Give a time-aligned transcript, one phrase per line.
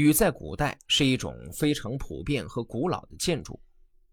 [0.00, 3.60] 禹在古代是一种非常普遍和古老的建筑，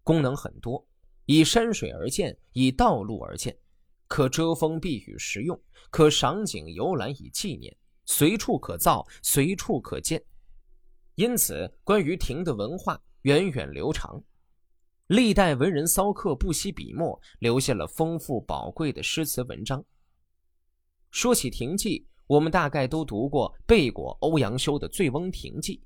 [0.02, 0.86] 功能很多，
[1.24, 3.56] 以山水而建，以道路而建，
[4.06, 5.58] 可遮风避雨实用，
[5.90, 10.22] 可赏景游览以纪念，随处可造，随处可见。
[11.14, 14.22] 因此，关于亭的文化源远流长，
[15.06, 19.82] 历代文人骚客不惜笔墨，留下了丰富宝贵的诗词文章。
[21.10, 22.06] 说起亭记。
[22.28, 25.78] 我们大概都读过、背过欧阳修的《醉翁亭记》，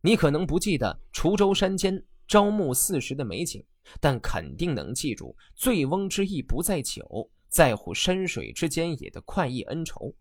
[0.00, 3.62] 你可能不记得滁州山间朝暮四时的美景，
[4.00, 10.14] 但肯定能记住“醉翁之意不在酒，在乎山水之间也”的快意恩仇。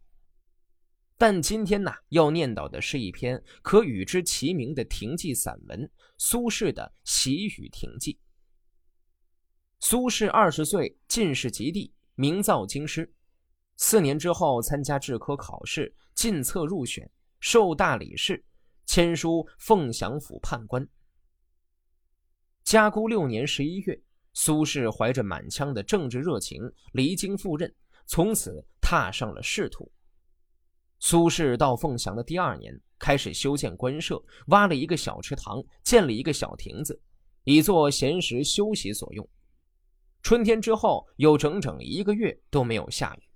[1.18, 8.14] 但今天呢，要念叨的是一篇可与之齐名的亭记散文——苏轼的《喜雨亭记》。
[9.80, 13.14] 苏轼二十岁进士及第，名噪京师。
[13.78, 17.10] 四年之后，参加制科考试，进册入选，
[17.40, 18.44] 受大理寺，
[18.88, 20.86] 签书凤翔府判官。
[22.64, 24.02] 嘉估六年十一月，
[24.34, 26.62] 苏轼怀着满腔的政治热情
[26.94, 27.72] 离京赴任，
[28.08, 29.90] 从此踏上了仕途。
[31.00, 37.00] 苏轼到凤翔的第二年，开始修建官舍，挖了一个小池塘，建了一个小亭子，
[37.44, 39.30] 以作闲时休息所用。
[40.24, 43.27] 春天之后，有整整一个月都没有下雨。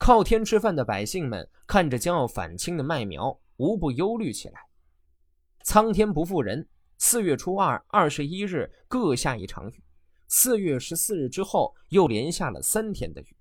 [0.00, 4.58] 靠天吃饭的百姓们看着将要返青的麦苗，无不忧虑起来。
[5.62, 9.84] 苍天不负人，四月初二、二十一日各下一场雨，
[10.26, 13.36] 四月十四日之后又连下了三天的雨。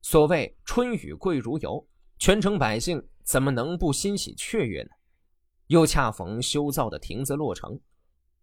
[0.00, 1.86] 所谓春雨贵如油，
[2.18, 4.88] 全城百姓怎么能不欣喜雀跃呢？
[5.66, 7.78] 又恰逢修造的亭子落成，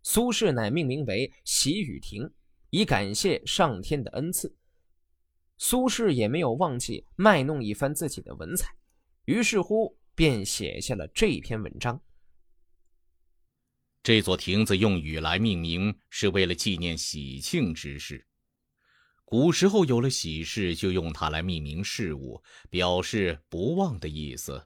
[0.04, 2.32] 苏轼乃命名为喜雨亭，
[2.70, 4.56] 以感谢上天的恩赐。
[5.62, 8.74] 苏轼也没有忘记卖弄一番自己的文采，
[9.26, 12.02] 于是乎便写下了这篇文章。
[14.02, 18.26] 这座亭子用雨来命名，是为了纪念喜庆之事。
[19.26, 24.66] 古时候有了喜事，就用它来命名事物，表示不忘的意思。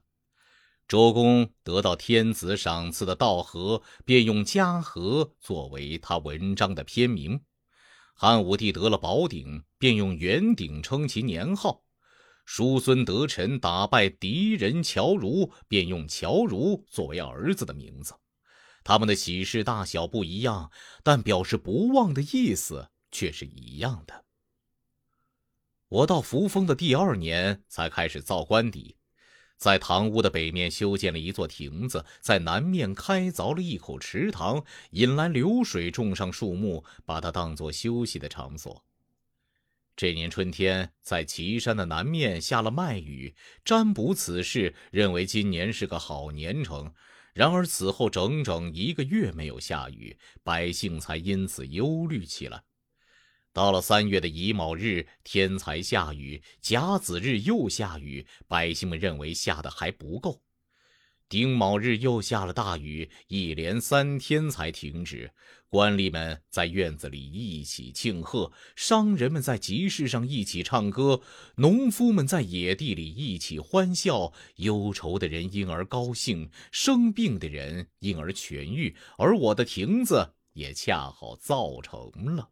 [0.86, 7.42] 周公得到天子赏赐的道和，便用嘉禾作为他文章的篇名。
[8.14, 11.82] 汉武帝得了宝鼎，便用元鼎称其年号；
[12.46, 18.14] 叔孙得臣打败敌人乔如，便用乔如作为儿子的名字。
[18.84, 20.70] 他们的喜事大小不一样，
[21.02, 24.24] 但表示不忘的意思却是一样的。
[25.88, 28.96] 我到扶风的第二年才开始造官邸。
[29.56, 38.84] 在堂屋的北面修建了一座亭子，在南面开凿了一口池塘，引来流水，种上树木，把它当作休息的场所。
[39.96, 43.34] 这年春天，在岐山的南面下了麦雨，
[43.64, 46.92] 占卜此事，认为今年是个好年成。
[47.32, 52.64] 然而此后整整一个月没有下雨，百姓才因此忧虑起来。
[53.54, 60.42] 到了三月的乙卯日，天才下雨；甲子日又下雨，百姓们认为下的还不够。
[61.28, 65.30] 丁卯日又下了大雨，一连三天才停止。
[65.68, 71.22] 官吏们在院子里一起庆贺，商人们在集市上一起唱歌，
[71.56, 74.32] 农夫们在野地里一起欢笑。
[74.56, 82.50] 忧愁的人因而高兴，生病的人因而痊愈，而我的亭子也恰好造成了。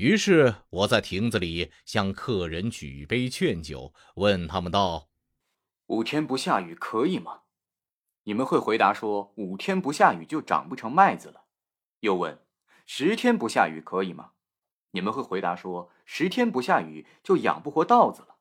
[0.00, 5.10] 于是我在亭子里向客人举杯劝酒，问他们道
[5.88, 7.42] ：“五天不下雨可以吗？”
[8.24, 11.44] 你们会回答说：“五天不下雨就长不成麦子了。”
[12.00, 12.42] 又问
[12.86, 14.30] ：“十天不下雨可以吗？”
[14.92, 18.38] 你们会回答说：“十天不下雨就养不活稻子了，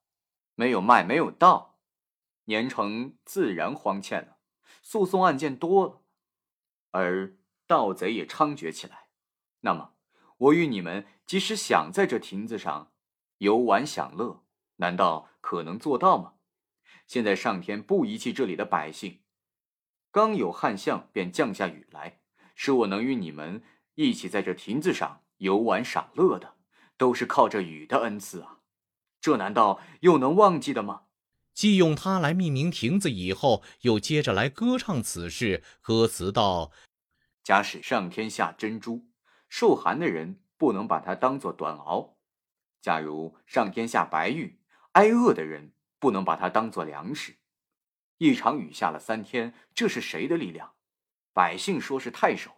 [0.55, 1.77] 没有麦，没有稻，
[2.45, 4.37] 年成自然荒欠了，
[4.81, 6.01] 诉讼案件多了，
[6.91, 7.35] 而
[7.67, 9.09] 盗贼也猖獗起来。
[9.59, 9.95] 那么？”
[10.39, 12.93] 我与你们即使想在这亭子上
[13.39, 14.45] 游玩享乐，
[14.77, 16.35] 难道可能做到吗？
[17.05, 19.19] 现在上天不遗弃这里的百姓，
[20.11, 22.21] 刚有旱象便降下雨来，
[22.55, 23.61] 使我能与你们
[23.95, 26.55] 一起在这亭子上游玩赏乐的，
[26.95, 28.59] 都是靠着雨的恩赐啊！
[29.19, 31.03] 这难道又能忘记的吗？
[31.53, 36.71] 既用它来命名亭子，以后又接着来歌唱此事，歌词道
[37.43, 39.05] ：“假使上天下珍珠。”
[39.49, 42.13] 受寒的人不能把它当做短螯，
[42.79, 44.61] 假如上天下白玉，
[44.93, 47.35] 挨饿的人不能把它当做粮食。
[48.19, 50.75] 一场雨下了三天，这是谁的力量？
[51.33, 52.51] 百姓说是太守，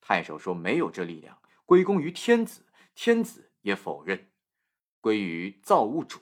[0.00, 4.30] 太守说没有这力量，归功于天子，天子也否认，
[5.00, 6.20] 归于造物主，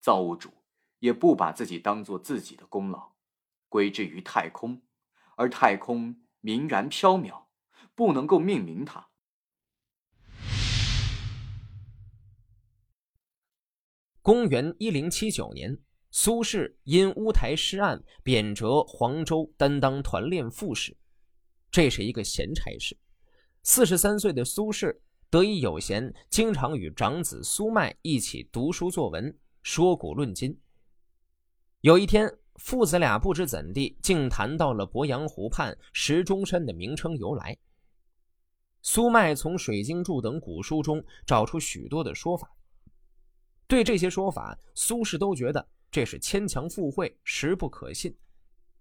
[0.00, 0.52] 造物主
[1.00, 3.12] 也不把自己当做自己的功劳，
[3.68, 4.80] 归之于太空，
[5.36, 7.44] 而太空明然缥缈，
[7.94, 9.08] 不能够命名它。
[14.22, 15.76] 公元一零七九年，
[16.12, 20.96] 苏轼因乌台诗案贬谪黄州，担当团练副使。
[21.72, 22.96] 这是一个闲差事。
[23.64, 24.96] 四十三岁的苏轼
[25.28, 30.56] 得以有闲，经常与长子苏迈一起读书作文，说古论今。
[31.80, 37.58] 有一天，父子俩不知怎地，竟谈到了鄱阳湖畔石钟山的名称由来。
[38.82, 42.48] 苏迈从《水经注》等古书中找出许多的说法。
[43.66, 48.16] 对这些说法，苏轼都觉得这是牵强附会，实不可信。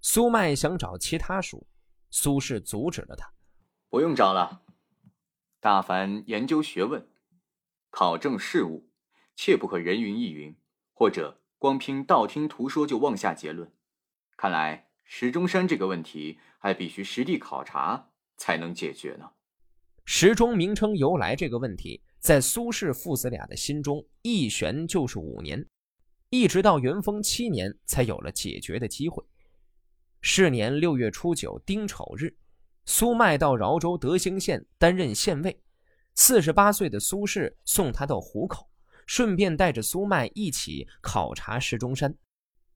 [0.02, 1.66] 苏迈想找其他书，
[2.10, 3.32] 苏轼阻止了他
[3.90, 4.64] ：“不用找了，
[5.60, 7.08] 大凡研究学问、
[7.90, 8.90] 考证事物，
[9.36, 10.56] 切不可人云亦云，
[10.94, 13.72] 或者光凭道听途说就妄下结论。
[14.36, 19.32] 看来石钟山这个问题还必须实地考察才能解决呢。
[20.04, 25.66] 石钟名称由来这个问题。”在苏轼父子俩的心中，一悬就是五年，
[26.30, 29.24] 一直到元丰七年才有了解决的机会。
[30.22, 32.32] 是年六月初九丁丑日，
[32.86, 35.60] 苏迈到饶州德兴县担任县尉。
[36.14, 38.70] 四十八岁的苏轼送他到湖口，
[39.08, 42.16] 顺便带着苏迈一起考察石钟山。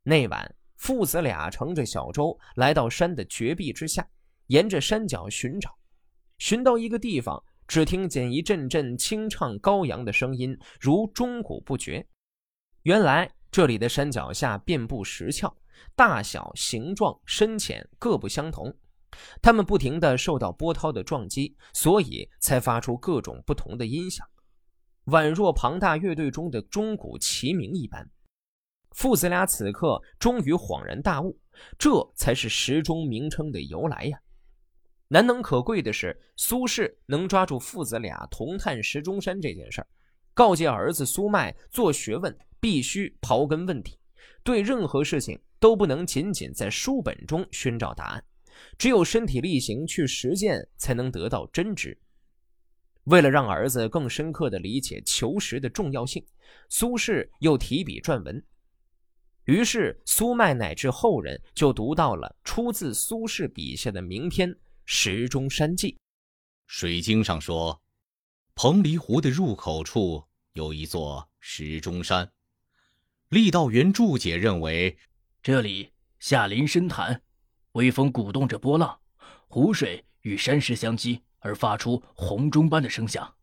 [0.01, 4.09] 那晚，父子俩乘着小舟来到山的绝壁之下，
[4.47, 5.77] 沿着山脚寻找，
[6.39, 7.43] 寻到一个地方。
[7.67, 12.05] 只听见一阵阵清唱高扬的声音，如钟鼓不绝。
[12.83, 15.53] 原来这里的山脚下遍布石窍，
[15.95, 18.75] 大小、形状、深浅各不相同。
[19.41, 24.27] 它们不停地受到波涛的撞击，所以才发出各种不同的音响，
[25.05, 28.09] 宛若庞大乐队中的钟鼓齐鸣一般。
[28.91, 31.39] 父子俩此刻终于恍然大悟，
[31.77, 34.19] 这才是时钟名称的由来呀！
[35.07, 39.87] 难能可贵的是，苏轼能抓住父子俩同探石钟山这件事儿，
[40.33, 43.99] 告诫儿子苏迈做学问必须刨根问底，
[44.43, 48.23] 对任何事情都不能仅仅在书本中寻找答案，
[48.79, 51.95] 只有身体力行去实践，才能得到真知。
[53.03, 56.25] 为了让儿子更深刻地理解求实的重要性，
[56.67, 58.43] 苏轼又提笔撰文，
[59.43, 64.55] 于是苏迈乃至后人就读到了出自苏轼笔下的名篇。
[64.87, 65.93] 石钟山记，
[66.67, 67.81] 《水经》上说，
[68.53, 70.23] 彭蠡湖的入口处
[70.53, 72.31] 有一座石钟山。
[73.31, 74.95] 郦道元注解认为，
[75.41, 77.19] 这里下临深潭，
[77.71, 78.99] 微风鼓动着波浪，
[79.47, 83.35] 湖水与山石相击而发出洪钟般的声响。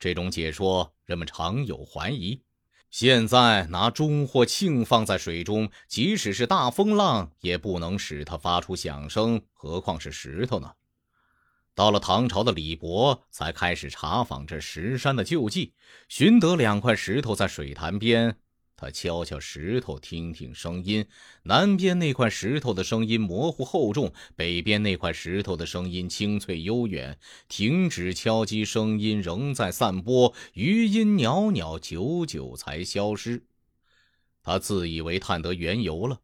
[0.00, 2.42] 这种解说，人们常有怀疑。
[2.90, 10.74] 现在拿钟或磬放在水中，即使是大风浪，也不能使它发出响声，何况是石头呢？
[11.80, 15.72] 到了唐朝的李博，才开始查访这石山的旧迹，
[16.10, 18.36] 寻得两块石头在水潭边。
[18.76, 21.06] 他敲敲石头，听听声音。
[21.44, 27.18] 南边那块石头的声音模糊厚重，北边那块石头的声音清脆悠远。
[27.48, 33.42] 停止敲击，声音仍在散播，余音袅袅，久久才消失。
[34.42, 36.20] 他自以为探得缘由了，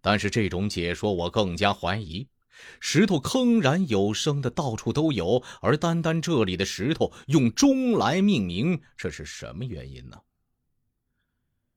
[0.00, 2.28] 但是这种解说我更加怀疑。
[2.80, 10.20] 石头铿然有声的到处都有，而单单这里的石头用钟来命名，这是什么原因呢？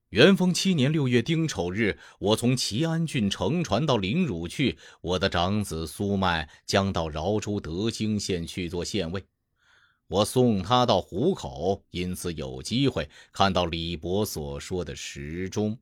[0.10, 4.78] 元丰七年六月丁丑日，我从齐安郡乘船到临汝去。
[5.02, 9.26] 我的长子苏迈将到饶州德兴县去做县尉，
[10.08, 15.78] 我送他到湖口，因此有机会看到李博所说的时钟。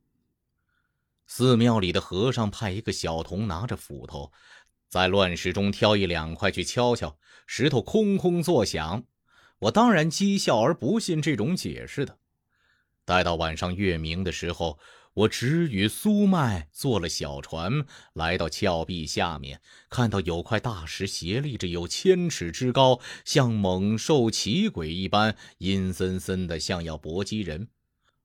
[1.28, 4.32] 寺庙里的和尚派一个小童拿着斧头。
[4.94, 9.06] 在乱石中挑一两块去敲敲，石头空空作响。
[9.62, 12.20] 我当然讥笑而不信这种解释的。
[13.04, 14.78] 待到晚上月明的时候，
[15.16, 17.84] 我只与苏迈坐了小船，
[18.14, 19.60] 来到峭壁下面，
[19.90, 27.68] 看到有块大石斜立着有千尺之高，像猛兽奇鬼一般，阴森森的，像要搏击人。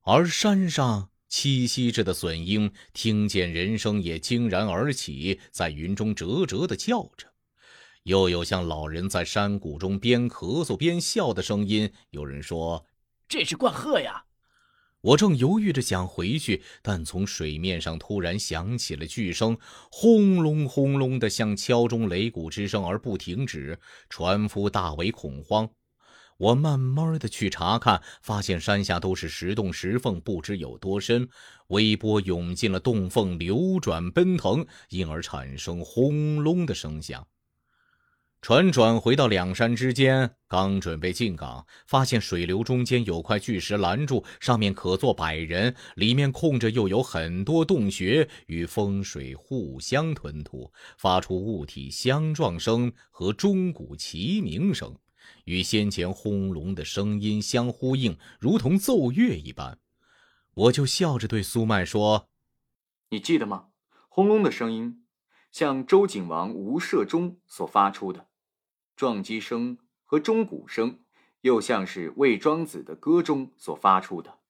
[0.03, 1.09] 而山上。
[1.31, 7.27] 栖息着的隼鹰听见人声，也惊然而起，在云中啧啧地叫着。
[8.05, 11.93] 又有像老人在山谷中边咳嗽边笑的声音。
[12.11, 12.87] 有人说
[13.29, 14.25] ：“这是冠鹤呀！”
[15.03, 19.57] 我正犹豫着想回去，但从水面上突然响起了巨声，
[19.91, 23.79] 轰隆轰隆的，像敲钟擂鼓之声而不停止。
[24.09, 25.69] 船夫大为恐慌。
[26.38, 31.28] 我慢慢的去查看，发现山下都是石洞石缝，不知有多深。
[31.68, 37.26] 微波涌进了洞缝，流转奔腾，因而产生轰隆的声响。
[38.40, 54.97] 船转回到两山之间，刚准备进港，发现水流中间有块巨石拦住，上面可坐百人，里面空着又有很多洞穴，与风水互相吞吐，发出物体相撞声和钟鼓齐鸣声。
[55.45, 59.79] 与先前轰隆的声音相呼应，如同奏乐一般。
[60.55, 62.29] 我就笑着对苏迈说
[63.11, 63.69] ：“你记得吗？
[64.09, 65.05] 轰隆的声音，
[65.53, 68.29] 像周景王无射钟所发出的
[68.97, 71.01] 撞击声和钟鼓声，
[71.43, 74.41] 又像是魏庄子的歌中所发出的。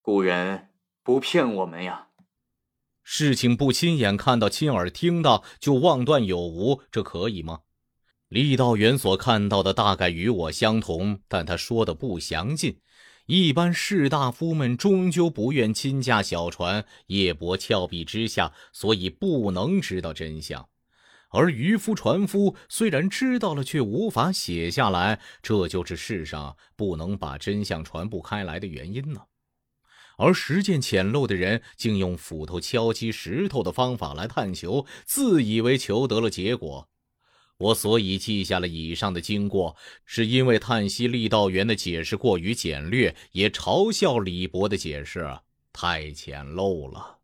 [0.00, 0.70] 古人
[1.02, 2.08] 不骗我们呀。
[3.02, 7.60] 事情不亲眼看到、亲耳听到就妄断有无，这可以吗？”
[8.34, 12.80] 厉道元所看到的大概与我相同，但他说的不详尽。
[13.26, 20.68] 一般士大夫们终究不愿亲驾小船夜泊峭壁之下，所以不能知道真相。
[21.28, 29.20] 而渔夫、船夫虽然知道了，却无法写下来，这就是世上不能把真相传布开来的原因呢。
[30.18, 36.88] 而实践浅陋的人，竟用斧头敲击石头的方法来探求，自以为求得了结果。
[37.58, 45.38] 我所以记下了以上的经过，是因为叹息力道元的解释过于简略，也嘲笑李博的解释
[45.72, 47.18] 太浅陋了。